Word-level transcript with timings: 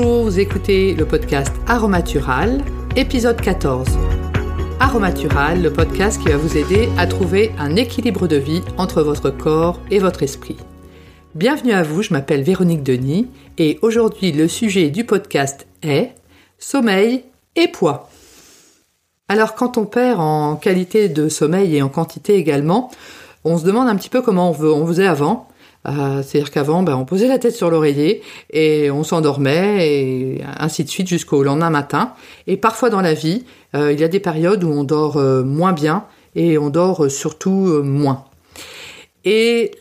Vous 0.00 0.38
écoutez 0.38 0.94
le 0.94 1.04
podcast 1.06 1.52
Aromatural, 1.66 2.62
épisode 2.94 3.40
14. 3.40 3.88
Aromatural, 4.78 5.60
le 5.60 5.72
podcast 5.72 6.22
qui 6.22 6.28
va 6.28 6.36
vous 6.36 6.56
aider 6.56 6.88
à 6.96 7.08
trouver 7.08 7.50
un 7.58 7.74
équilibre 7.74 8.28
de 8.28 8.36
vie 8.36 8.62
entre 8.76 9.02
votre 9.02 9.30
corps 9.30 9.80
et 9.90 9.98
votre 9.98 10.22
esprit. 10.22 10.56
Bienvenue 11.34 11.72
à 11.72 11.82
vous, 11.82 12.02
je 12.02 12.12
m'appelle 12.12 12.44
Véronique 12.44 12.84
Denis 12.84 13.26
et 13.58 13.80
aujourd'hui 13.82 14.30
le 14.30 14.46
sujet 14.46 14.90
du 14.90 15.04
podcast 15.04 15.66
est 15.82 16.12
sommeil 16.58 17.24
et 17.56 17.66
poids. 17.66 18.08
Alors 19.26 19.56
quand 19.56 19.78
on 19.78 19.84
perd 19.84 20.20
en 20.20 20.54
qualité 20.54 21.08
de 21.08 21.28
sommeil 21.28 21.74
et 21.74 21.82
en 21.82 21.88
quantité 21.88 22.36
également, 22.36 22.92
on 23.42 23.58
se 23.58 23.64
demande 23.64 23.88
un 23.88 23.96
petit 23.96 24.10
peu 24.10 24.22
comment 24.22 24.52
on, 24.52 24.86
faisait 24.86 25.08
avant. 25.08 25.48
Euh, 25.86 26.22
c'est-à-dire 26.22 26.50
qu'avant, 26.50 26.82
ben, 26.82 26.96
on 26.96 27.04
posait 27.04 27.28
la 27.28 27.38
tête 27.38 27.54
sur 27.54 27.70
l'oreiller 27.70 28.22
et 28.50 28.90
on 28.90 29.04
s'endormait 29.04 29.88
et 29.88 30.42
ainsi 30.58 30.84
de 30.84 30.88
suite 30.88 31.08
jusqu'au 31.08 31.42
lendemain 31.42 31.70
matin. 31.70 32.12
Et 32.46 32.56
parfois 32.56 32.90
dans 32.90 33.00
la 33.00 33.14
vie, 33.14 33.44
euh, 33.74 33.92
il 33.92 34.00
y 34.00 34.04
a 34.04 34.08
des 34.08 34.20
périodes 34.20 34.64
où 34.64 34.68
on 34.68 34.84
dort 34.84 35.16
euh, 35.16 35.42
moins 35.42 35.72
bien 35.72 36.04
et 36.34 36.58
on 36.58 36.70
dort 36.70 37.10
surtout 37.10 37.82
moins. 37.82 38.24
Et 39.24 39.72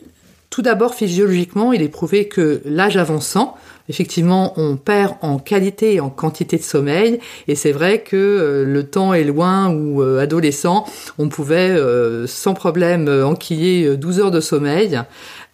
tout 0.49 0.61
d'abord, 0.61 0.95
physiologiquement, 0.95 1.73
il 1.73 1.81
est 1.81 1.89
prouvé 1.89 2.27
que 2.27 2.61
l'âge 2.65 2.97
avançant, 2.97 3.55
effectivement, 3.89 4.53
on 4.57 4.75
perd 4.75 5.15
en 5.21 5.37
qualité 5.37 5.95
et 5.95 5.99
en 5.99 6.09
quantité 6.09 6.57
de 6.57 6.63
sommeil. 6.63 7.19
Et 7.47 7.53
c'est 7.53 7.71
vrai 7.71 8.01
que 8.01 8.63
le 8.65 8.83
temps 8.89 9.13
est 9.13 9.23
loin 9.23 9.69
où, 9.69 10.01
adolescent, 10.01 10.85
on 11.19 11.29
pouvait 11.29 11.77
sans 12.25 12.55
problème 12.55 13.07
enquiller 13.07 13.95
12 13.97 14.19
heures 14.19 14.31
de 14.31 14.39
sommeil 14.39 14.99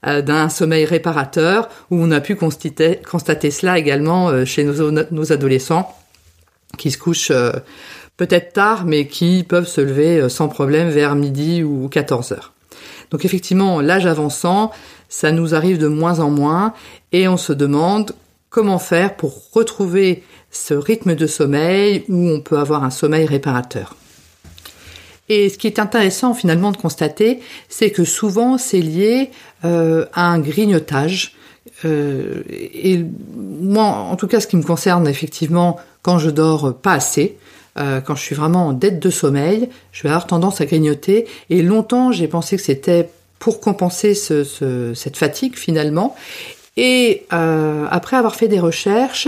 d'un 0.06 0.50
sommeil 0.50 0.86
réparateur, 0.86 1.70
où 1.92 1.98
on 1.98 2.12
a 2.12 2.20
pu 2.20 2.36
constater, 2.36 3.00
constater 3.10 3.52
cela 3.52 3.78
également 3.78 4.46
chez 4.46 4.64
nos, 4.66 5.32
adolescents 5.32 5.96
qui 6.78 6.92
se 6.92 6.98
couchent 6.98 7.32
peut-être 8.18 8.54
tard, 8.54 8.86
mais 8.86 9.08
qui 9.08 9.44
peuvent 9.44 9.68
se 9.68 9.82
lever 9.82 10.28
sans 10.30 10.50
problème 10.50 10.90
vers 10.90 11.16
midi 11.16 11.64
ou 11.64 11.88
14 11.88 12.34
heures. 12.34 12.54
Donc 13.12 13.26
effectivement, 13.26 13.80
l'âge 13.80 14.06
avançant, 14.06 14.72
ça 15.08 15.32
nous 15.32 15.54
arrive 15.54 15.78
de 15.78 15.88
moins 15.88 16.20
en 16.20 16.32
moins 16.32 16.74
et 17.12 17.28
on 17.28 17.38
se 17.38 17.54
demande 17.54 18.14
comment 18.50 18.80
faire 18.80 19.16
pour 19.16 19.52
retrouver 19.54 20.24
ce 20.52 20.74
rythme 20.74 21.16
de 21.16 21.28
sommeil 21.28 22.06
où 22.10 22.30
on 22.30 22.42
peut 22.42 22.58
avoir 22.58 22.84
un 22.84 22.90
sommeil 22.90 23.26
réparateur. 23.26 23.96
Et 25.30 25.50
ce 25.50 25.58
qui 25.58 25.68
est 25.68 25.80
intéressant 25.80 26.34
finalement 26.34 26.72
de 26.72 26.78
constater, 26.78 27.40
c'est 27.70 27.92
que 27.92 28.04
souvent 28.04 28.58
c'est 28.58 28.82
lié 28.82 29.32
euh, 29.64 30.06
à 30.14 30.28
un 30.28 30.40
grignotage. 30.40 31.36
Euh, 31.86 32.44
et 32.50 33.04
moi, 33.36 33.86
en 33.86 34.16
tout 34.16 34.28
cas, 34.28 34.40
ce 34.40 34.48
qui 34.48 34.58
me 34.58 34.64
concerne 34.64 35.08
effectivement, 35.08 35.80
quand 36.02 36.20
je 36.20 36.30
dors 36.30 36.76
pas 36.76 36.94
assez, 36.94 37.38
euh, 37.80 38.02
quand 38.02 38.16
je 38.16 38.22
suis 38.22 38.36
vraiment 38.36 38.68
en 38.68 38.74
dette 38.74 39.00
de 39.00 39.10
sommeil, 39.10 39.70
je 39.92 40.04
vais 40.04 40.10
avoir 40.10 40.28
tendance 40.28 40.60
à 40.60 40.66
grignoter. 40.66 41.26
Et 41.50 41.62
longtemps, 41.62 42.12
j'ai 42.12 42.28
pensé 42.28 42.58
que 42.58 42.64
c'était 42.64 43.10
pour 43.40 43.60
compenser 43.60 44.14
cette 44.16 45.18
fatigue 45.18 45.56
finalement. 45.56 46.16
Et 46.78 47.26
après 47.30 48.16
avoir 48.16 48.36
fait 48.36 48.48
des 48.48 48.60
recherches, 48.60 49.28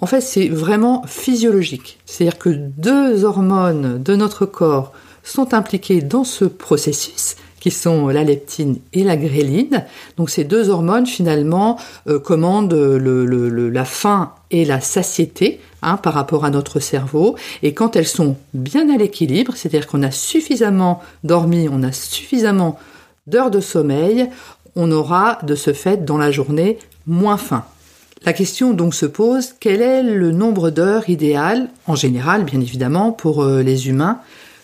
en 0.00 0.06
fait, 0.06 0.20
c'est 0.20 0.48
vraiment 0.48 1.02
physiologique. 1.06 1.98
C'est-à-dire 2.06 2.38
que 2.38 2.50
deux 2.50 3.24
hormones 3.24 4.02
de 4.02 4.16
notre 4.16 4.46
corps 4.46 4.92
sont 5.22 5.54
impliquées 5.54 6.02
dans 6.02 6.24
ce 6.24 6.44
processus 6.44 7.36
qui 7.66 7.72
sont 7.72 8.06
la 8.08 8.22
leptine 8.22 8.78
et 8.92 9.02
la 9.02 9.16
gréline. 9.16 9.84
Donc 10.16 10.30
ces 10.30 10.44
deux 10.44 10.68
hormones 10.68 11.06
finalement 11.06 11.78
euh, 12.06 12.20
commandent 12.20 12.72
la 12.72 13.84
faim 13.84 14.34
et 14.52 14.64
la 14.64 14.80
satiété 14.80 15.60
hein, 15.82 15.96
par 15.96 16.14
rapport 16.14 16.44
à 16.44 16.50
notre 16.50 16.78
cerveau. 16.78 17.34
Et 17.64 17.74
quand 17.74 17.96
elles 17.96 18.06
sont 18.06 18.36
bien 18.54 18.88
à 18.94 18.96
l'équilibre, 18.96 19.54
c'est-à-dire 19.56 19.88
qu'on 19.88 20.04
a 20.04 20.12
suffisamment 20.12 21.02
dormi, 21.24 21.68
on 21.68 21.82
a 21.82 21.90
suffisamment 21.90 22.78
d'heures 23.26 23.50
de 23.50 23.60
sommeil, 23.60 24.30
on 24.76 24.92
aura 24.92 25.38
de 25.42 25.56
ce 25.56 25.72
fait 25.72 26.04
dans 26.04 26.18
la 26.18 26.30
journée 26.30 26.78
moins 27.06 27.36
faim. 27.36 27.64
La 28.24 28.32
question 28.32 28.72
donc 28.72 28.94
se 28.94 29.06
pose, 29.06 29.54
quel 29.60 29.82
est 29.82 30.02
le 30.02 30.32
nombre 30.32 30.70
d'heures 30.70 31.08
idéal, 31.08 31.68
en 31.86 31.94
général 31.94 32.44
bien 32.44 32.60
évidemment, 32.60 33.12
pour 33.12 33.42
euh, 33.42 33.62
les 33.62 33.88
humains, 33.88 34.20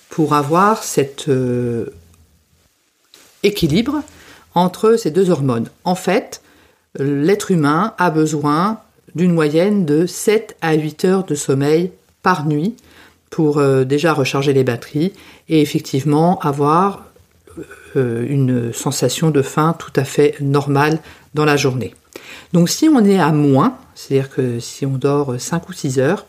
pour 0.09 0.35
avoir 0.35 0.83
cet 0.83 1.29
euh, 1.29 1.87
équilibre 3.43 4.03
entre 4.55 4.97
ces 4.97 5.11
deux 5.11 5.31
hormones? 5.31 5.69
En 5.85 5.95
fait, 5.95 6.43
l'être 6.99 7.51
humain 7.51 7.95
a 7.99 8.11
besoin 8.11 8.81
d'une 9.15 9.33
moyenne 9.33 9.85
de 9.85 10.07
7 10.07 10.57
à 10.63 10.75
8 10.75 11.05
heures 11.05 11.25
de 11.25 11.35
sommeil 11.35 11.93
par 12.23 12.47
nuit 12.47 12.75
pour 13.29 13.59
euh, 13.59 13.85
déjà 13.85 14.15
recharger 14.15 14.55
les 14.55 14.65
batteries 14.65 15.13
et 15.49 15.61
effectivement 15.61 16.39
avoir 16.41 17.05
une 17.95 18.73
sensation 18.73 19.31
de 19.31 19.43
faim 19.43 19.77
tout 19.79 19.93
à 19.97 20.05
fait 20.05 20.37
normale 20.41 21.01
dans 21.35 21.45
la 21.45 21.59
journée. 21.59 21.93
Donc 22.53 22.69
si 22.69 22.89
on 22.89 23.05
est 23.05 23.19
à 23.19 23.33
moins, 23.33 23.77
c'est-à-dire 23.95 24.31
que 24.31 24.61
si 24.61 24.87
on 24.87 24.97
dort 24.97 25.35
5 25.39 25.69
ou 25.69 25.73
6 25.73 25.99
heures, 25.99 26.27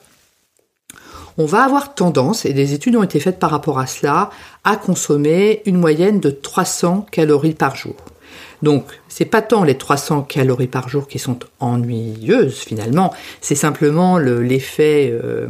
on 1.37 1.45
va 1.45 1.63
avoir 1.63 1.95
tendance, 1.95 2.45
et 2.45 2.53
des 2.53 2.73
études 2.73 2.95
ont 2.95 3.03
été 3.03 3.19
faites 3.19 3.39
par 3.39 3.49
rapport 3.49 3.79
à 3.79 3.87
cela, 3.87 4.29
à 4.63 4.75
consommer 4.75 5.61
une 5.65 5.77
moyenne 5.77 6.19
de 6.19 6.29
300 6.29 7.07
calories 7.11 7.55
par 7.55 7.75
jour. 7.75 7.95
Donc, 8.61 8.85
c'est 9.09 9.25
pas 9.25 9.41
tant 9.41 9.63
les 9.63 9.77
300 9.77 10.23
calories 10.23 10.67
par 10.67 10.89
jour 10.89 11.07
qui 11.07 11.19
sont 11.19 11.39
ennuyeuses 11.59 12.59
finalement, 12.59 13.13
c'est 13.41 13.55
simplement 13.55 14.17
l'effet 14.17 15.09
euh, 15.11 15.47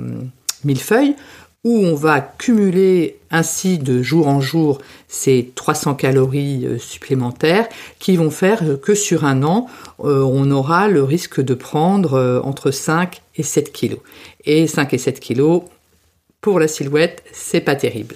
millefeuille 0.63 1.15
où 1.63 1.77
on 1.77 1.95
va 1.95 2.19
cumuler 2.19 3.17
ainsi 3.31 3.77
de 3.77 4.01
jour 4.03 4.27
en 4.27 4.41
jour 4.41 4.79
ces 5.07 5.51
300 5.55 5.95
calories 5.95 6.65
euh, 6.65 6.77
supplémentaires 6.77 7.67
qui 7.99 8.17
vont 8.17 8.31
faire 8.31 8.61
que 8.81 8.93
sur 8.93 9.23
un 9.23 9.43
an, 9.43 9.67
euh, 10.03 10.21
on 10.23 10.51
aura 10.51 10.87
le 10.89 11.03
risque 11.03 11.41
de 11.41 11.53
prendre 11.53 12.13
euh, 12.15 12.41
entre 12.41 12.71
5 12.71 13.21
et 13.37 13.43
7 13.43 13.71
kilos. 13.71 13.99
Et 14.45 14.67
5 14.67 14.93
et 14.93 14.97
7 14.97 15.19
kilos, 15.19 15.63
pour 16.41 16.59
la 16.59 16.67
silhouette, 16.67 17.23
c'est 17.31 17.61
pas 17.61 17.75
terrible. 17.75 18.15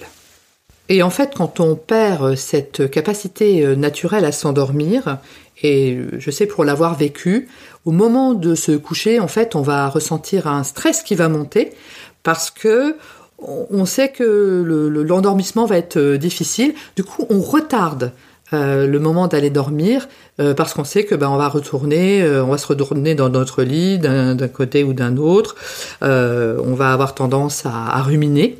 Et 0.90 1.02
en 1.02 1.10
fait, 1.10 1.32
quand 1.34 1.60
on 1.60 1.74
perd 1.74 2.34
cette 2.34 2.90
capacité 2.90 3.76
naturelle 3.76 4.24
à 4.24 4.32
s'endormir, 4.32 5.18
et 5.62 5.98
je 6.18 6.30
sais 6.30 6.46
pour 6.46 6.64
l'avoir 6.64 6.94
vécu, 6.94 7.48
au 7.84 7.90
moment 7.90 8.32
de 8.32 8.54
se 8.54 8.72
coucher, 8.72 9.20
en 9.20 9.28
fait, 9.28 9.54
on 9.54 9.60
va 9.60 9.88
ressentir 9.88 10.46
un 10.46 10.64
stress 10.64 11.02
qui 11.02 11.14
va 11.14 11.28
monter 11.28 11.72
parce 12.22 12.50
que 12.50 12.96
on 13.38 13.84
sait 13.86 14.08
que 14.08 14.62
l'endormissement 15.02 15.66
va 15.66 15.78
être 15.78 15.96
euh, 15.96 16.18
difficile. 16.18 16.74
Du 16.96 17.04
coup, 17.04 17.26
on 17.30 17.40
retarde 17.40 18.12
euh, 18.52 18.86
le 18.86 18.98
moment 18.98 19.28
d'aller 19.28 19.50
dormir 19.50 20.08
euh, 20.40 20.54
parce 20.54 20.74
qu'on 20.74 20.84
sait 20.84 21.04
que 21.04 21.14
ben 21.14 21.28
on 21.28 21.36
va 21.36 21.48
retourner, 21.48 22.26
on 22.26 22.48
va 22.48 22.58
se 22.58 22.66
retourner 22.66 23.14
dans 23.14 23.28
notre 23.28 23.62
lit 23.62 23.98
d'un 23.98 24.36
côté 24.48 24.84
ou 24.84 24.92
d'un 24.92 25.16
autre. 25.16 25.54
on 26.02 26.74
va 26.74 26.92
avoir 26.92 27.14
tendance 27.14 27.64
à, 27.66 28.02
ruminer 28.02 28.58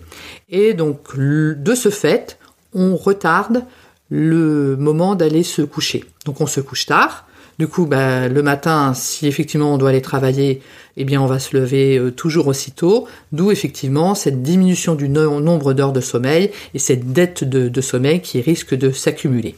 et 0.51 0.75
donc 0.75 1.17
de 1.17 1.75
ce 1.75 1.89
fait, 1.89 2.39
on 2.75 2.97
retarde 2.97 3.65
le 4.11 4.77
moment 4.77 5.15
d'aller 5.15 5.43
se 5.43 5.63
coucher. 5.63 6.05
Donc 6.25 6.41
on 6.41 6.47
se 6.47 6.61
couche 6.61 6.87
tard. 6.87 7.28
Du 7.59 7.67
coup, 7.67 7.87
bah, 7.87 8.29
le 8.29 8.43
matin, 8.43 8.95
si 8.95 9.27
effectivement 9.27 9.75
on 9.75 9.79
doit 9.79 9.89
aller 9.89 10.03
travailler, 10.03 10.63
eh 10.97 11.05
bien 11.05 11.21
on 11.21 11.27
va 11.27 11.41
se 11.41 11.57
lever 11.57 11.99
euh, 11.99 12.13
toujours 12.13 12.47
aussitôt, 12.47 13.09
d'où 13.33 13.51
effectivement 13.51 14.15
cette 14.15 14.43
diminution 14.43 14.95
du 14.95 15.09
nombre 15.09 15.73
d'heures 15.73 15.93
de 15.93 16.01
sommeil 16.01 16.53
et 16.75 16.79
cette 16.79 17.13
dette 17.13 17.43
de, 17.43 17.81
sommeil 17.81 18.21
qui 18.21 18.41
risque 18.41 18.77
de 18.77 18.93
s'accumuler. 18.93 19.57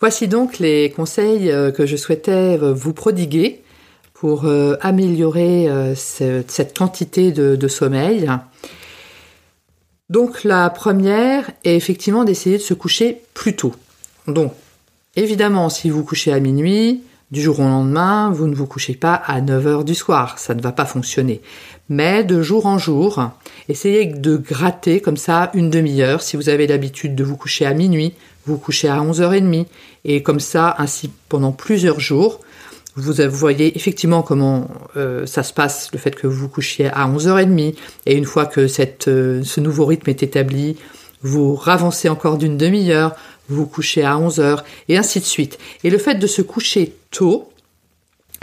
Voici 0.00 0.28
donc 0.28 0.58
les 0.58 0.90
conseils 0.90 1.50
euh, 1.50 1.70
que 1.70 1.86
je 1.86 1.96
souhaitais 1.96 2.58
euh, 2.60 2.74
vous 2.74 2.92
prodiguer 2.92 3.62
pour 4.12 4.46
améliorer 4.80 5.68
cette 5.94 6.76
quantité 6.76 7.30
de, 7.30 7.54
de 7.54 7.68
sommeil. 7.68 8.28
Donc 10.10 10.42
la 10.42 10.68
première 10.70 11.52
est 11.62 11.76
effectivement 11.76 12.24
d'essayer 12.24 12.58
de 12.58 12.62
se 12.62 12.74
coucher 12.74 13.20
plus 13.32 13.54
tôt. 13.54 13.72
Donc 14.26 14.52
Évidemment, 15.18 15.68
si 15.68 15.90
vous 15.90 16.04
couchez 16.04 16.32
à 16.32 16.38
minuit, 16.38 17.02
du 17.30 17.42
jour 17.42 17.60
au 17.60 17.64
lendemain, 17.64 18.30
vous 18.30 18.46
ne 18.46 18.54
vous 18.54 18.66
couchez 18.66 18.94
pas 18.94 19.14
à 19.14 19.40
9 19.40 19.66
heures 19.66 19.84
du 19.84 19.94
soir, 19.94 20.38
ça 20.38 20.54
ne 20.54 20.62
va 20.62 20.72
pas 20.72 20.86
fonctionner. 20.86 21.42
Mais 21.90 22.24
de 22.24 22.42
jour 22.42 22.66
en 22.66 22.78
jour, 22.78 23.30
essayez 23.68 24.06
de 24.06 24.36
gratter 24.36 25.00
comme 25.00 25.16
ça 25.16 25.50
une 25.54 25.70
demi-heure. 25.70 26.22
Si 26.22 26.36
vous 26.36 26.48
avez 26.48 26.66
l'habitude 26.66 27.14
de 27.14 27.24
vous 27.24 27.36
coucher 27.36 27.66
à 27.66 27.74
minuit, 27.74 28.14
vous 28.46 28.58
couchez 28.58 28.88
à 28.88 28.98
11h30. 28.98 29.66
Et 30.04 30.22
comme 30.22 30.40
ça, 30.40 30.74
ainsi 30.78 31.10
pendant 31.28 31.52
plusieurs 31.52 32.00
jours, 32.00 32.40
vous 32.96 33.14
voyez 33.30 33.76
effectivement 33.76 34.22
comment 34.22 34.68
euh, 34.96 35.24
ça 35.24 35.42
se 35.42 35.52
passe, 35.52 35.90
le 35.92 35.98
fait 35.98 36.14
que 36.14 36.26
vous 36.26 36.40
vous 36.40 36.48
couchiez 36.48 36.88
à 36.88 37.08
11h30. 37.08 37.74
Et 38.06 38.16
une 38.16 38.24
fois 38.24 38.46
que 38.46 38.66
euh, 39.08 39.42
ce 39.44 39.60
nouveau 39.60 39.86
rythme 39.86 40.10
est 40.10 40.22
établi, 40.22 40.76
vous 41.22 41.54
ravancez 41.54 42.08
encore 42.08 42.38
d'une 42.38 42.56
demi-heure, 42.56 43.14
vous 43.48 43.66
couchez 43.66 44.04
à 44.04 44.18
11 44.18 44.40
heures, 44.40 44.64
et 44.88 44.96
ainsi 44.96 45.20
de 45.20 45.24
suite. 45.24 45.58
Et 45.84 45.90
le 45.90 45.98
fait 45.98 46.16
de 46.16 46.26
se 46.26 46.42
coucher 46.42 46.94
tôt 47.10 47.50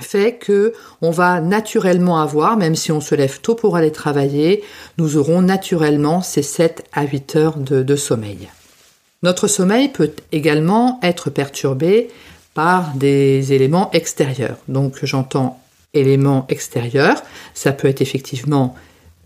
fait 0.02 0.36
que 0.36 0.74
on 1.02 1.12
va 1.12 1.42
naturellement 1.42 2.20
avoir, 2.20 2.58
même 2.58 2.76
si 2.76 2.92
on 2.92 3.02
se 3.02 3.16
lève 3.16 3.40
tôt 3.42 3.56
pour 3.56 3.76
aller 3.76 3.92
travailler, 3.92 4.64
nous 4.98 5.18
aurons 5.18 5.42
naturellement 5.42 6.22
ces 6.22 6.42
7 6.42 6.86
à 6.94 7.06
8 7.06 7.36
heures 7.36 7.58
de, 7.58 7.96
sommeil. 7.96 8.50
Notre 9.24 9.48
sommeil 9.48 9.90
peut 9.90 10.12
également 10.32 11.00
être 11.02 11.30
perturbé 11.30 12.10
par 12.54 12.94
des 12.96 13.54
éléments 13.54 13.90
extérieurs. 13.92 14.58
Donc 14.68 15.00
j'entends 15.04 15.62
éléments 15.94 16.46
extérieurs, 16.50 17.24
ça 17.54 17.72
peut 17.72 17.88
être 17.88 18.02
effectivement 18.02 18.76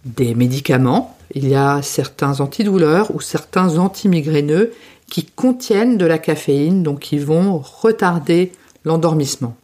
des 0.06 0.36
médicaments. 0.36 1.18
Il 1.34 1.48
y 1.48 1.56
a 1.56 1.82
certains 1.82 2.42
antidouleurs 2.42 3.14
ou 3.14 3.22
certains 3.22 3.78
antimigraineux 3.78 4.72
qui 5.10 5.26
contiennent 5.26 5.98
de 5.98 6.06
la 6.06 6.18
caféine, 6.18 6.84
donc 6.84 7.00
qui 7.00 7.18
vont 7.18 7.60
retarder 7.60 8.52
l'endormissement. 8.86 9.56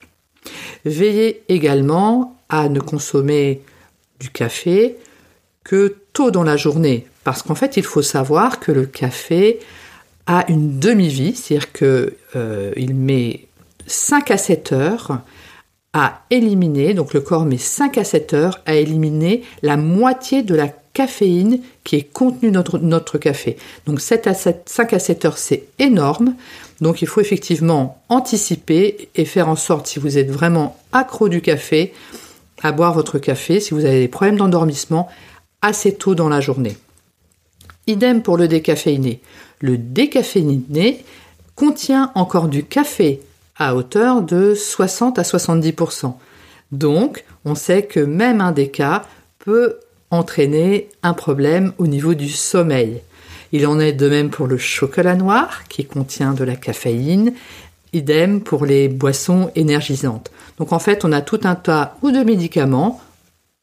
Veillez 0.84 1.44
également 1.50 2.38
à 2.50 2.70
ne 2.70 2.80
consommer 2.80 3.62
du 4.20 4.30
café 4.30 4.98
que 5.64 5.98
tôt 6.14 6.32
dans 6.32 6.44
la 6.44 6.58
journée, 6.58 7.08
parce 7.24 7.42
qu'en 7.42 7.56
fait, 7.56 7.78
il 7.78 7.84
faut 7.84 8.02
savoir 8.02 8.60
que 8.60 8.72
le 8.72 8.86
café 8.86 9.60
a 10.28 10.50
une 10.50 10.80
demi-vie, 10.80 11.36
c'est-à-dire 11.36 11.72
qu'il 11.72 12.14
euh, 12.36 12.74
met 12.94 13.48
5 13.88 14.32
à 14.32 14.38
7 14.38 14.72
heures 14.72 15.22
à 15.94 16.24
éliminer, 16.30 16.94
donc 16.94 17.14
le 17.14 17.22
corps 17.22 17.46
met 17.46 17.58
5 17.58 17.98
à 17.98 18.04
7 18.04 18.34
heures 18.34 18.60
à 18.66 18.76
éliminer 18.76 19.44
la 19.62 19.78
moitié 19.78 20.44
de 20.44 20.54
la 20.54 20.70
caféine 20.96 21.60
qui 21.84 21.98
est 21.98 22.12
contenue 22.12 22.50
dans 22.50 22.64
notre, 22.82 23.20
café. 23.20 23.58
Donc 23.86 24.02
7 24.02 24.28
à 24.28 24.34
7, 24.34 24.64
5 24.66 24.94
à 24.94 25.00
7 25.00 25.26
heures, 25.26 25.38
c'est 25.38 25.66
énorme. 25.78 26.36
Donc 26.82 27.04
il 27.04 27.08
faut 27.08 27.22
effectivement 27.22 28.02
anticiper 28.10 29.10
et 29.14 29.26
faire 29.26 29.50
en 29.50 29.56
sorte, 29.56 29.86
si 29.86 30.00
vous 30.00 30.18
êtes 30.18 30.32
vraiment 30.32 30.80
accro 30.94 31.30
du 31.30 31.42
café, 31.42 31.94
à 32.64 32.72
boire 32.72 32.94
votre 32.94 33.20
café, 33.20 33.60
si 33.60 33.74
vous 33.74 33.86
avez 33.86 34.00
des 34.00 34.08
problèmes 34.08 34.38
d'endormissement, 34.38 35.10
assez 35.62 35.94
tôt 35.94 36.16
dans 36.16 36.30
la 36.30 36.42
journée. 36.42 36.78
Idem 37.88 38.24
pour 38.24 38.38
le 38.38 38.48
décaféiné. 38.48 39.22
Le 39.60 39.78
décaféiné 39.78 41.04
contient 41.56 42.12
encore 42.16 42.48
du 42.48 42.64
café 42.64 43.22
à 43.58 43.76
hauteur 43.76 44.22
de 44.22 44.56
60 44.56 45.20
à 45.20 45.24
70%. 45.24 46.14
Donc, 46.72 47.26
on 47.44 47.54
sait 47.56 47.84
que 47.84 48.00
même 48.00 48.42
un 48.42 48.52
déca 48.52 49.04
peut 49.40 49.78
entraîner 50.12 50.90
un 51.04 51.14
problème 51.14 51.74
au 51.78 51.88
niveau 51.88 52.14
du 52.14 52.30
sommeil. 52.30 53.02
Il 53.52 53.68
en 53.68 53.80
est 53.80 53.94
de 53.94 54.10
même 54.10 54.30
pour 54.30 54.48
le 54.48 54.58
chocolat 54.58 55.16
noir 55.16 55.64
qui 55.70 55.86
contient 55.86 56.34
de 56.34 56.44
la 56.44 56.56
caféine, 56.56 57.34
idem 57.94 58.42
pour 58.42 58.66
les 58.66 58.88
boissons 58.88 59.52
énergisantes. 59.56 60.32
Donc 60.58 60.74
en 60.74 60.80
fait, 60.80 61.06
on 61.06 61.12
a 61.12 61.22
tout 61.22 61.42
un 61.44 61.56
tas 61.56 61.98
ou 62.02 62.12
de 62.12 62.20
médicaments 62.20 63.02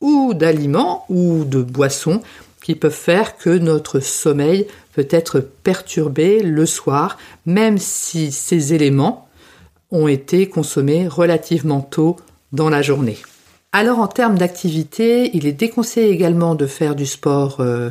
ou 0.01 0.35
d'aliments 0.35 1.05
ou 1.09 1.45
de 1.45 1.63
boissons 1.63 2.23
qui 2.63 2.75
peuvent 2.75 2.93
faire 2.93 3.37
que 3.37 3.51
notre 3.51 4.01
sommeil 4.01 4.67
peut 4.93 5.09
être 5.11 5.41
perturbé 5.41 6.43
le 6.43 6.67
soir, 6.67 7.19
même 7.45 7.79
si 7.79 8.31
ces 8.31 8.73
éléments 8.73 9.29
ont 9.91 10.09
été 10.09 10.49
consommés 10.49 11.09
relativement 11.09 11.81
tôt 11.81 12.17
dans 12.53 12.71
la 12.71 12.83
journée. 12.83 13.19
Alors 13.75 14.01
en 14.01 14.07
termes 14.07 14.37
d'activité, 14.37 15.31
il 15.35 15.47
est 15.47 15.53
déconseillé 15.53 16.11
également 16.11 16.55
de 16.55 16.67
faire 16.67 16.95
du 16.95 17.07
sport 17.07 17.61
euh, 17.61 17.89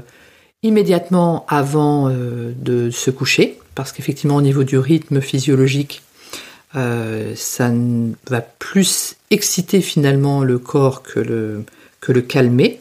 immédiatement 0.61 1.43
avant 1.47 2.07
euh, 2.07 2.53
de 2.55 2.91
se 2.91 3.09
coucher, 3.09 3.57
parce 3.73 3.91
qu'effectivement 3.91 4.35
au 4.35 4.43
niveau 4.43 4.63
du 4.63 4.77
rythme 4.77 5.21
physiologique, 5.21 6.03
euh, 6.75 7.33
ça 7.35 7.71
va 8.29 8.41
plus 8.41 9.15
exciter 9.31 9.81
finalement 9.81 10.43
le 10.43 10.59
corps 10.59 11.01
que 11.01 11.19
le, 11.19 11.63
que 11.99 12.11
le 12.11 12.21
calmer. 12.21 12.79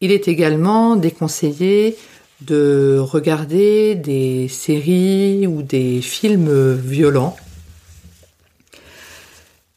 Il 0.00 0.10
est 0.10 0.26
également 0.26 0.96
déconseillé 0.96 1.98
de 2.40 2.96
regarder 2.98 3.94
des 3.94 4.48
séries 4.48 5.46
ou 5.46 5.60
des 5.60 6.00
films 6.00 6.72
violents, 6.72 7.36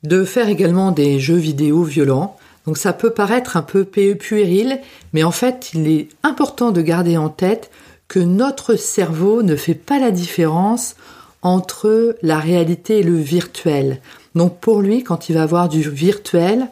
de 0.04 0.24
faire 0.24 0.50
également 0.50 0.92
des 0.92 1.20
jeux 1.20 1.38
vidéo 1.38 1.84
violents, 1.84 2.38
donc 2.66 2.78
ça 2.78 2.94
peut 2.94 3.12
paraître 3.12 3.58
un 3.58 3.62
peu 3.62 3.84
puéril, 3.84 4.80
mais 5.12 5.24
en 5.24 5.32
fait 5.32 5.72
il 5.74 5.88
est 5.88 6.08
important 6.24 6.72
de 6.72 6.82
garder 6.82 7.18
en 7.18 7.30
tête 7.30 7.72
que 8.08 8.20
notre 8.20 8.76
cerveau 8.76 9.44
ne 9.44 9.56
fait 9.56 9.74
pas 9.74 10.00
la 10.00 10.12
différence 10.12 10.96
entre 11.42 12.16
la 12.22 12.40
réalité 12.40 13.00
et 13.00 13.04
le 13.04 13.16
virtuel. 13.16 14.00
Donc 14.36 14.60
pour 14.60 14.82
lui, 14.82 15.04
quand 15.04 15.30
il 15.30 15.36
va 15.36 15.44
avoir 15.44 15.68
du 15.68 15.82
virtuel, 15.82 16.68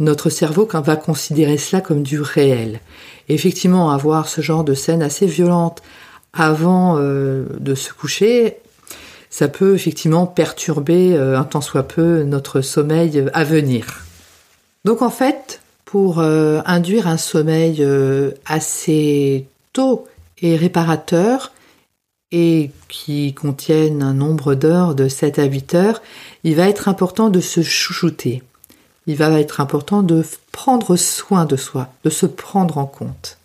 notre 0.00 0.30
cerveau 0.30 0.68
va 0.72 0.96
considérer 0.96 1.58
cela 1.58 1.80
comme 1.80 2.02
du 2.02 2.20
réel. 2.20 2.80
effectivement, 3.28 3.90
avoir 3.90 4.28
ce 4.28 4.40
genre 4.40 4.64
de 4.64 4.74
scène 4.74 5.02
assez 5.02 5.26
violente 5.26 5.82
avant 6.32 6.96
euh, 6.98 7.46
de 7.58 7.74
se 7.74 7.92
coucher, 7.92 8.58
ça 9.30 9.48
peut 9.48 9.74
effectivement 9.74 10.26
perturber 10.26 11.14
euh, 11.14 11.38
un 11.38 11.44
tant 11.44 11.60
soit 11.60 11.82
peu 11.82 12.22
notre 12.22 12.60
sommeil 12.60 13.26
à 13.32 13.44
venir. 13.44 14.04
Donc 14.84 15.02
en 15.02 15.10
fait, 15.10 15.60
pour 15.84 16.18
euh, 16.18 16.60
induire 16.66 17.06
un 17.06 17.16
sommeil 17.16 17.78
euh, 17.80 18.32
assez 18.46 19.46
tôt 19.72 20.06
et 20.40 20.56
réparateur, 20.56 21.52
et 22.30 22.70
qui 22.88 23.32
contienne 23.32 24.02
un 24.02 24.12
nombre 24.12 24.54
d'heures 24.54 24.94
de 24.94 25.08
7 25.08 25.38
à 25.38 25.44
8 25.44 25.74
heures, 25.74 26.02
il 26.44 26.56
va 26.56 26.68
être 26.68 26.88
important 26.88 27.30
de 27.30 27.40
se 27.40 27.62
chouchouter. 27.62 28.42
Il 29.06 29.16
va 29.16 29.40
être 29.40 29.60
important 29.60 30.02
de 30.02 30.22
prendre 30.52 30.96
soin 30.96 31.46
de 31.46 31.56
soi, 31.56 31.88
de 32.04 32.10
se 32.10 32.26
prendre 32.26 32.76
en 32.76 32.84
compte. 32.84 33.38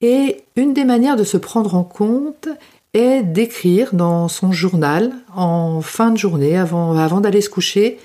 Et 0.00 0.42
une 0.56 0.74
des 0.74 0.84
manières 0.84 1.16
de 1.16 1.24
se 1.24 1.36
prendre 1.36 1.74
en 1.74 1.84
compte 1.84 2.48
d'écrire 2.96 3.94
dans 3.94 4.28
son 4.28 4.52
journal 4.52 5.12
en 5.34 5.80
fin 5.82 6.10
de 6.10 6.16
journée, 6.16 6.56
avant, 6.56 6.96
avant 6.96 7.20
d'aller 7.20 7.42
se 7.42 7.50
coucher, 7.50 7.98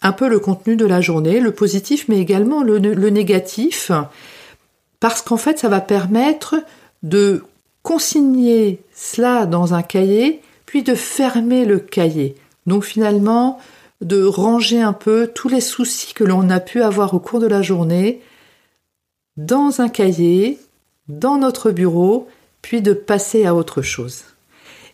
un 0.00 0.12
peu 0.12 0.28
le 0.28 0.38
contenu 0.38 0.76
de 0.76 0.86
la 0.86 1.00
journée, 1.00 1.40
le 1.40 1.52
positif 1.52 2.06
mais 2.08 2.18
également 2.18 2.62
le, 2.62 2.78
négatif, 3.10 3.90
parce 5.00 5.20
qu'en 5.22 5.36
fait 5.36 5.58
ça 5.58 5.68
va 5.68 5.80
permettre 5.80 6.56
de 7.02 7.44
consigner 7.82 8.80
cela 8.94 9.46
dans 9.46 9.74
un 9.74 9.82
cahier, 9.82 10.40
puis 10.66 10.82
de 10.82 10.94
fermer 10.94 11.64
le 11.64 11.78
cahier. 11.78 12.34
Donc 12.66 12.84
finalement, 12.84 13.58
de 14.00 14.22
ranger 14.22 14.80
un 14.80 14.92
peu 14.92 15.30
tous 15.34 15.48
les 15.48 15.60
soucis 15.60 16.14
que 16.14 16.24
l'on 16.24 16.50
a 16.50 16.60
pu 16.60 16.82
avoir 16.82 17.14
au 17.14 17.18
cours 17.18 17.40
de 17.40 17.46
la 17.46 17.62
journée 17.62 18.20
dans 19.36 19.80
un 19.80 19.88
cahier, 19.88 20.58
dans 21.08 21.36
notre 21.36 21.70
bureau, 21.70 22.28
puis 22.62 22.82
de 22.82 22.92
passer 22.92 23.46
à 23.46 23.54
autre 23.54 23.82
chose. 23.82 24.24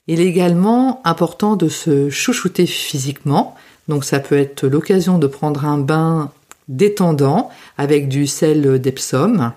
Il 0.07 0.21
est 0.21 0.27
également 0.27 1.01
important 1.05 1.57
de 1.57 1.69
se 1.69 2.11
chouchouter 2.11 2.67
physiquement, 2.67 3.55
donc 3.89 4.05
ça 4.05 4.21
peut 4.21 4.39
être 4.39 4.67
l'occasion 4.67 5.19
de 5.19 5.27
prendre 5.27 5.65
un 5.65 5.79
bain 5.79 6.31
détendant 6.69 7.51
avec 7.79 8.09
du 8.09 8.27
sel 8.27 8.79
d'Epsom. 8.81 9.53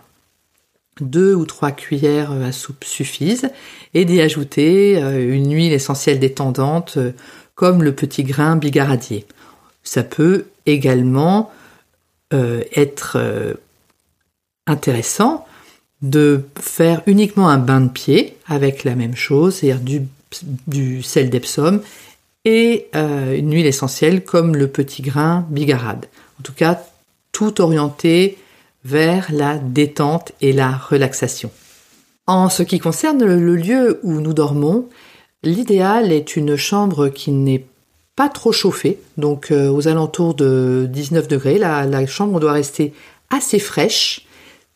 Deux 0.99 1.35
ou 1.35 1.45
trois 1.45 1.71
cuillères 1.71 2.31
à 2.31 2.51
soupe 2.51 2.83
suffisent 2.83 3.49
et 3.93 4.03
d'y 4.05 4.19
ajouter 4.19 5.01
euh, 5.01 5.33
une 5.33 5.53
huile 5.53 5.73
essentielle 5.73 6.19
détendante 6.19 6.97
euh, 6.97 7.11
comme 7.55 7.83
le 7.83 7.93
petit 7.93 8.23
grain 8.23 8.55
bigaradier. 8.55 9.25
Ça 9.83 10.03
peut 10.03 10.45
également 10.65 11.51
euh, 12.33 12.63
être 12.75 13.17
intéressant 14.65 15.46
de 16.01 16.41
faire 16.59 17.01
uniquement 17.07 17.49
un 17.49 17.57
bain 17.57 17.81
de 17.81 17.89
pied 17.89 18.37
avec 18.47 18.83
la 18.83 18.95
même 18.95 19.15
chose, 19.15 19.55
c'est-à-dire 19.55 20.01
du, 20.67 21.03
sel 21.03 21.29
d'Epsom 21.29 21.81
et 22.45 22.87
euh, 22.95 23.35
une 23.35 23.53
huile 23.53 23.65
essentielle 23.65 24.23
comme 24.23 24.55
le 24.55 24.67
petit 24.67 25.01
grain 25.01 25.45
bigarade. 25.49 26.05
En 26.39 26.43
tout 26.43 26.53
cas, 26.53 26.81
tout 27.31 27.61
orienté 27.61 28.37
vers 28.85 29.27
la 29.31 29.57
détente 29.57 30.31
et 30.41 30.53
la 30.53 30.71
relaxation. 30.71 31.51
En 32.25 32.49
ce 32.49 32.63
qui 32.63 32.79
concerne 32.79 33.23
le 33.23 33.55
lieu 33.55 33.99
où 34.03 34.19
nous 34.19 34.33
dormons, 34.33 34.87
l'idéal 35.43 36.11
est 36.11 36.35
une 36.35 36.55
chambre 36.55 37.09
qui 37.09 37.31
n'est 37.31 37.65
pas 38.17 38.27
trop 38.27 38.51
chauffée, 38.51 38.99
donc 39.17 39.51
euh, 39.51 39.69
aux 39.69 39.87
alentours 39.87 40.33
de 40.33 40.87
19 40.89 41.27
degrés. 41.27 41.57
La, 41.57 42.05
chambre 42.07 42.39
doit 42.39 42.51
rester 42.51 42.93
assez 43.29 43.59
fraîche, 43.59 44.25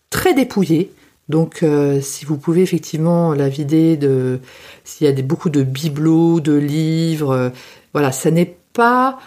très 0.10 0.34
dépouillée. 0.34 0.92
Donc 1.32 1.64
euh, 1.64 2.02
si 2.02 2.26
vous 2.26 2.38
pouvez 2.38 2.62
effectivement 2.62 3.34
la 3.34 3.48
vider 3.48 3.96
de 3.96 4.42
s'il 4.84 5.08
y 5.08 5.10
a 5.10 5.22
beaucoup 5.24 5.50
de 5.50 5.64
bibelots, 5.64 6.42
de 6.42 6.54
livres, 6.54 7.32
euh, 7.32 7.50
voilà, 7.94 8.12
ça 8.12 8.32
n'est 8.32 8.58
pas 8.74 9.18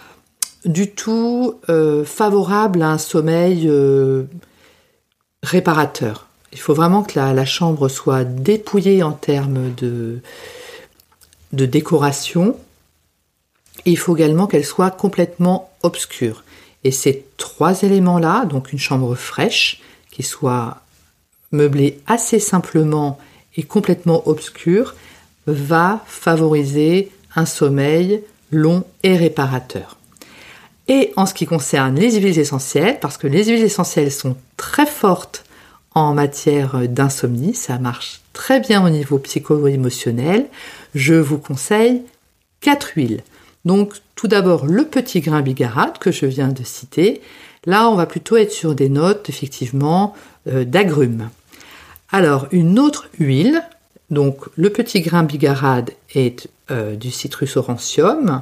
du 0.65 0.91
tout 0.91 1.55
euh, 1.67 2.05
favorable 2.05 2.83
à 2.83 2.91
un 2.91 2.97
sommeil 2.99 3.71
réparateur. 5.41 6.27
Il 6.53 6.59
faut 6.59 6.75
vraiment 6.75 7.01
que 7.01 7.19
la, 7.19 7.45
chambre 7.45 7.89
soit 7.89 8.23
dépouillée 8.23 9.01
en 9.01 9.11
termes 9.11 9.73
de, 9.73 10.21
de 11.53 11.65
décoration. 11.65 12.55
il 13.85 13.97
faut 13.97 14.15
également 14.15 14.45
qu'elle 14.45 14.63
soit 14.63 14.91
complètement 14.91 15.71
obscur. 15.81 16.43
Et 16.83 16.91
ces 16.91 17.25
trois 17.37 17.81
éléments-là, 17.81 18.45
donc 18.45 18.71
une 18.73 18.79
chambre 18.79 19.15
fraîche, 19.15 19.81
qui 20.11 20.23
soit 20.23 20.84
meublée 21.55 21.99
assez 22.07 22.39
simplement 22.39 23.17
et 23.55 23.63
complètement 23.63 24.27
obscure, 24.27 24.95
va 25.47 26.03
favoriser 26.05 27.11
un 27.35 27.45
sommeil 27.45 28.21
long 28.51 28.83
et 29.03 29.17
réparateur. 29.17 29.97
Et 30.87 31.13
en 31.15 31.25
ce 31.25 31.33
qui 31.33 31.45
concerne 31.45 31.95
les 31.95 32.19
huiles 32.19 32.37
essentielles, 32.37 32.99
parce 32.99 33.17
que 33.17 33.27
les 33.27 33.45
huiles 33.45 33.63
essentielles 33.63 34.11
sont 34.11 34.37
très 34.57 34.85
fortes 34.85 35.43
en 35.95 36.13
matière 36.13 36.87
d'insomnie, 36.87 37.55
ça 37.55 37.79
marche 37.79 38.21
très 38.33 38.59
bien 38.59 38.85
au 38.85 38.89
niveau 38.89 39.17
psycho-émotionnel, 39.17 40.45
je 40.93 41.15
vous 41.15 41.37
conseille 41.37 42.03
quatre 42.59 42.91
huiles. 42.95 43.23
Donc 43.63 43.93
tout 44.15 44.27
d'abord 44.27 44.65
le 44.65 44.85
petit 44.85 45.21
grain 45.21 45.41
bigarade 45.41 45.97
que 45.97 46.11
je 46.11 46.25
viens 46.25 46.49
de 46.49 46.63
citer. 46.63 47.21
Là, 47.65 47.89
on 47.89 47.95
va 47.95 48.05
plutôt 48.05 48.37
être 48.37 48.51
sur 48.51 48.75
des 48.75 48.89
notes 48.89 49.29
effectivement 49.29 50.13
euh, 50.47 50.65
d'agrumes. 50.65 51.29
Alors 52.17 52.47
une 52.51 52.79
autre 52.79 53.09
huile, 53.19 53.61
donc 54.09 54.45
le 54.55 54.69
petit 54.69 55.01
grain 55.01 55.23
bigarade 55.23 55.91
est 56.13 56.47
euh, 56.71 56.95
du 56.95 57.11
citrus 57.11 57.57
aurantium, 57.57 58.41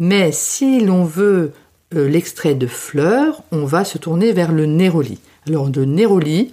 mais 0.00 0.32
si 0.32 0.80
l'on 0.80 1.04
veut 1.04 1.52
euh, 1.94 2.08
l'extrait 2.08 2.56
de 2.56 2.66
fleurs, 2.66 3.44
on 3.52 3.64
va 3.64 3.84
se 3.84 3.96
tourner 3.96 4.32
vers 4.32 4.50
le 4.50 4.66
néroli. 4.66 5.20
Alors 5.46 5.70
le 5.70 5.84
néroli 5.84 6.50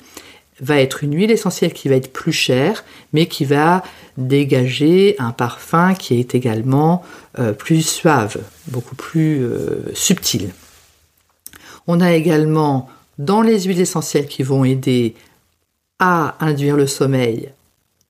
va 0.62 0.80
être 0.80 1.04
une 1.04 1.16
huile 1.16 1.32
essentielle 1.32 1.74
qui 1.74 1.90
va 1.90 1.96
être 1.96 2.14
plus 2.14 2.32
chère, 2.32 2.86
mais 3.14 3.26
qui 3.26 3.46
va 3.46 3.82
dégager 4.18 5.16
un 5.18 5.32
parfum 5.32 5.96
qui 5.96 6.20
est 6.20 6.36
également 6.36 7.02
euh, 7.40 7.54
plus 7.54 7.82
suave, 7.82 8.38
beaucoup 8.68 8.96
plus 8.96 9.44
subtil. 9.96 10.52
On 11.88 12.00
a 12.00 12.14
également 12.14 12.92
dans 13.18 13.42
les 13.42 13.62
huiles 13.62 13.82
essentielles 13.82 14.28
qui 14.28 14.44
vont 14.44 14.64
aider 14.64 15.16
induire 16.40 16.78
le 16.78 16.88
sommeil 16.88 17.52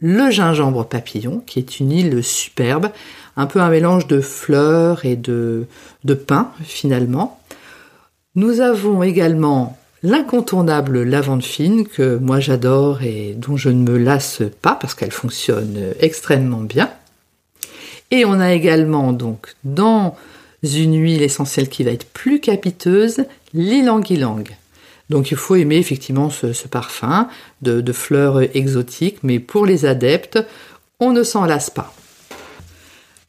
le 0.04 0.30
gingembre 0.30 0.86
papillon, 0.86 1.42
qui 1.46 1.60
est 1.60 1.80
une 1.80 1.92
île 1.92 2.24
superbe, 2.24 2.90
un 3.38 3.46
peu 3.46 3.62
un 3.62 3.70
mélange 3.70 4.06
de 4.06 4.20
fleurs 4.20 5.06
et 5.06 5.16
de, 5.16 5.66
de 6.04 6.26
finalement. 6.62 7.40
Nous 8.36 8.60
avons 8.60 9.02
également 9.02 9.78
l'incontournable 10.04 11.04
lavande 11.04 11.44
fine 11.44 11.88
que 11.88 12.18
moi 12.18 12.42
j'adore 12.42 13.02
et 13.02 13.34
dont 13.38 13.56
je 13.56 13.70
ne 13.70 13.82
me 13.82 13.98
lasse 13.98 14.42
pas 14.62 14.76
parce 14.76 14.94
qu'elle 14.94 15.12
fonctionne 15.12 15.94
extrêmement 16.02 16.62
bien. 16.62 16.90
Et 18.12 18.26
on 18.26 18.42
a 18.42 18.52
également 18.52 19.14
donc 19.14 19.56
dans 19.64 20.18
une 20.64 21.02
huile 21.02 21.22
essentielle 21.22 21.70
qui 21.70 21.84
va 21.84 21.92
être 21.92 22.12
plus 22.12 22.42
capiteuse, 22.42 23.24
l'ilang-ilang. 23.54 24.44
Donc 25.10 25.32
il 25.32 25.38
faut 25.38 25.56
aimer 25.56 25.78
effectivement 25.78 26.30
ce, 26.30 26.68
parfum 26.68 27.28
de, 27.62 27.92
fleurs 27.92 28.42
exotiques, 28.56 29.20
mais 29.24 29.40
pour 29.40 29.66
les 29.66 29.86
adeptes, 29.86 30.40
on 31.00 31.12
ne 31.12 31.24
s'en 31.24 31.46
lasse 31.46 31.70
pas. 31.70 31.94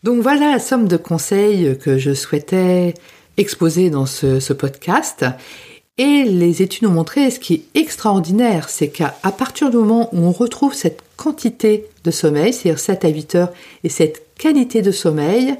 Donc 0.03 0.23
voilà 0.23 0.53
la 0.53 0.59
somme 0.59 0.87
de 0.87 0.97
conseils 0.97 1.79
que 1.79 1.99
je 1.99 2.13
souhaitais 2.13 2.95
exposer 3.37 3.91
dans 3.91 4.07
ce, 4.07 4.53
podcast. 4.53 5.25
Et 5.97 6.25
les 6.25 6.61
études 6.61 6.87
ont 6.87 6.93
montré 6.93 7.31
ce 7.31 7.39
qui 7.39 7.55
est 7.55 7.81
extraordinaire, 7.81 8.69
c'est 8.69 8.89
qu'à 8.89 9.15
partir 9.37 9.71
du 9.71 9.77
moment 9.77 10.09
où 10.13 10.19
on 10.19 10.33
retrouve 10.33 10.75
cette 10.75 11.03
quantité 11.17 11.87
de 12.03 12.11
sommeil, 12.11 12.53
c'est-à-dire 12.53 12.81
7 12.81 13.05
à 13.05 13.09
8 13.09 13.35
heures, 13.37 13.53
et 13.85 13.89
cette 13.89 14.23
qualité 14.37 14.83
de 14.83 14.91
sommeil, 14.91 15.55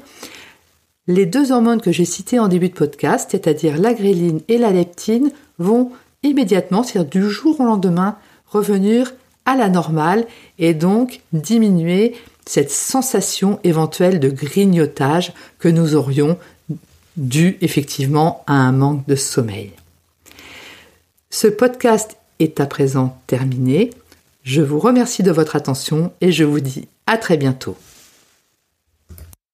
les 1.07 1.25
deux 1.25 1.51
hormones 1.53 1.79
que 1.79 1.93
j'ai 1.93 2.03
citées 2.03 2.39
en 2.39 2.49
début 2.49 2.67
de 2.67 2.73
podcast, 2.73 3.29
c'est-à-dire 3.31 3.77
la 3.77 3.93
gréline 3.93 4.41
et 4.49 4.57
la 4.57 4.71
leptine, 4.71 5.31
vont 5.57 5.91
immédiatement, 6.25 6.83
c'est-à-dire 6.83 7.09
du 7.09 7.29
jour 7.29 7.59
au 7.59 7.65
lendemain, 7.65 8.17
revenir 8.47 9.13
à 9.45 9.55
la 9.55 9.69
normale 9.69 10.25
et 10.59 10.73
donc 10.73 11.21
diminuer 11.33 12.15
cette 12.45 12.71
sensation 12.71 13.59
éventuelle 13.63 14.19
de 14.19 14.29
grignotage 14.29 15.33
que 15.59 15.67
nous 15.67 15.95
aurions 15.95 16.37
dû 17.17 17.57
effectivement 17.61 18.43
à 18.47 18.53
un 18.53 18.71
manque 18.71 19.07
de 19.07 19.15
sommeil. 19.15 19.71
Ce 21.29 21.47
podcast 21.47 22.17
est 22.39 22.59
à 22.59 22.65
présent 22.65 23.17
terminé. 23.27 23.89
Je 24.43 24.61
vous 24.61 24.79
remercie 24.79 25.23
de 25.23 25.31
votre 25.31 25.55
attention 25.55 26.11
et 26.21 26.31
je 26.31 26.43
vous 26.43 26.59
dis 26.59 26.87
à 27.07 27.17
très 27.17 27.37
bientôt. 27.37 27.75